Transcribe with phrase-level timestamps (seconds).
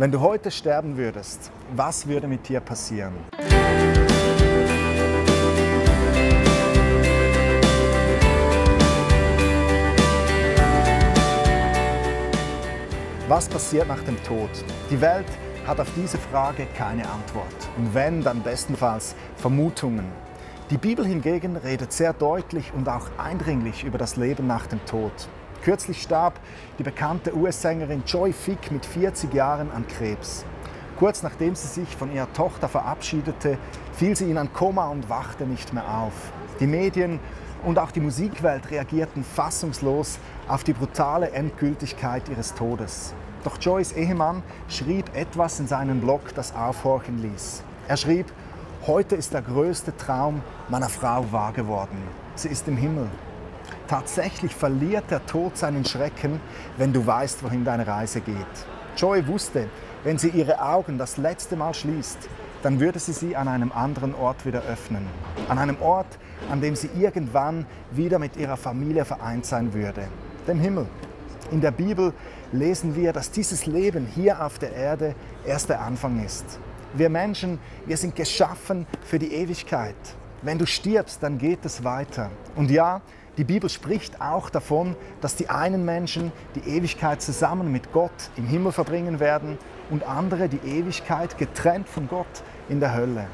[0.00, 3.14] Wenn du heute sterben würdest, was würde mit dir passieren?
[13.26, 14.48] Was passiert nach dem Tod?
[14.88, 15.26] Die Welt
[15.66, 17.46] hat auf diese Frage keine Antwort.
[17.76, 20.06] Und wenn, dann bestenfalls Vermutungen.
[20.70, 25.28] Die Bibel hingegen redet sehr deutlich und auch eindringlich über das Leben nach dem Tod.
[25.62, 26.38] Kürzlich starb
[26.78, 30.44] die bekannte US-Sängerin Joy Fick mit 40 Jahren an Krebs.
[30.98, 33.58] Kurz nachdem sie sich von ihrer Tochter verabschiedete,
[33.92, 36.12] fiel sie in ein Koma und wachte nicht mehr auf.
[36.60, 37.20] Die Medien
[37.64, 43.14] und auch die Musikwelt reagierten fassungslos auf die brutale Endgültigkeit ihres Todes.
[43.44, 47.62] Doch Joys Ehemann schrieb etwas in seinen Blog, das aufhorchen ließ.
[47.86, 48.26] Er schrieb,
[48.86, 51.98] heute ist der größte Traum meiner Frau wahr geworden.
[52.34, 53.08] Sie ist im Himmel.
[53.88, 56.40] Tatsächlich verliert der Tod seinen Schrecken,
[56.76, 58.36] wenn du weißt, wohin deine Reise geht.
[58.98, 59.68] Joy wusste,
[60.04, 62.28] wenn sie ihre Augen das letzte Mal schließt,
[62.62, 65.06] dann würde sie sie an einem anderen Ort wieder öffnen.
[65.48, 66.18] An einem Ort,
[66.50, 70.08] an dem sie irgendwann wieder mit ihrer Familie vereint sein würde.
[70.46, 70.86] Dem Himmel.
[71.50, 72.12] In der Bibel
[72.52, 75.14] lesen wir, dass dieses Leben hier auf der Erde
[75.46, 76.58] erst der Anfang ist.
[76.92, 79.96] Wir Menschen, wir sind geschaffen für die Ewigkeit.
[80.42, 82.30] Wenn du stirbst, dann geht es weiter.
[82.54, 83.00] Und ja,
[83.38, 88.46] die Bibel spricht auch davon, dass die einen Menschen die Ewigkeit zusammen mit Gott im
[88.46, 89.58] Himmel verbringen werden
[89.90, 93.26] und andere die Ewigkeit getrennt von Gott in der Hölle.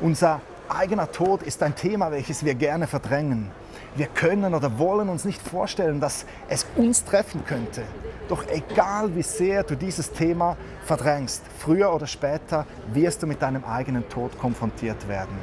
[0.00, 3.50] Unser eigener Tod ist ein Thema, welches wir gerne verdrängen.
[3.94, 7.82] Wir können oder wollen uns nicht vorstellen, dass es uns treffen könnte.
[8.28, 13.64] Doch egal wie sehr du dieses Thema verdrängst, früher oder später wirst du mit deinem
[13.64, 15.38] eigenen Tod konfrontiert werden.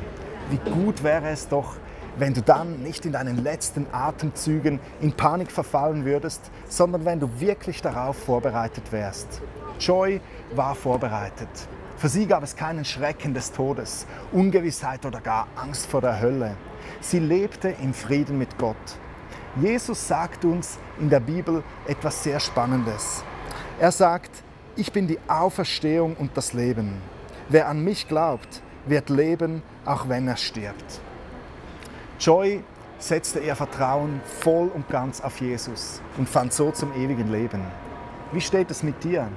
[0.50, 1.76] Wie gut wäre es doch,
[2.18, 7.30] wenn du dann nicht in deinen letzten Atemzügen in Panik verfallen würdest, sondern wenn du
[7.40, 9.42] wirklich darauf vorbereitet wärst.
[9.80, 10.22] Joy
[10.56, 11.50] war vorbereitet.
[11.98, 16.56] Für sie gab es keinen Schrecken des Todes, Ungewissheit oder gar Angst vor der Hölle.
[17.02, 18.76] Sie lebte im Frieden mit Gott.
[19.56, 23.24] Jesus sagt uns in der Bibel etwas sehr Spannendes.
[23.80, 24.44] Er sagt,
[24.76, 27.02] ich bin die Auferstehung und das Leben.
[27.50, 31.02] Wer an mich glaubt, wird leben, auch wenn er stirbt.
[32.20, 32.64] Joy
[33.00, 37.62] setzte ihr Vertrauen voll und ganz auf Jesus und fand so zum ewigen Leben.
[38.32, 39.28] Wie steht es mit dir?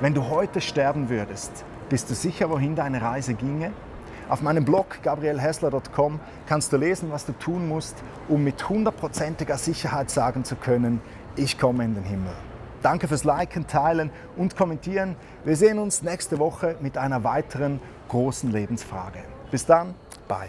[0.00, 3.72] Wenn du heute sterben würdest, bist du sicher, wohin deine Reise ginge?
[4.28, 7.96] Auf meinem Blog gabrielhessler.com kannst du lesen, was du tun musst,
[8.28, 11.00] um mit hundertprozentiger Sicherheit sagen zu können,
[11.36, 12.32] ich komme in den Himmel.
[12.82, 15.16] Danke fürs Liken, Teilen und Kommentieren.
[15.44, 19.20] Wir sehen uns nächste Woche mit einer weiteren großen Lebensfrage.
[19.50, 19.94] Bis dann,
[20.28, 20.48] bye.